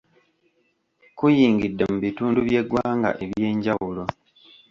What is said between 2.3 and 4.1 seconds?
by’eggwanga ebyenjawulo.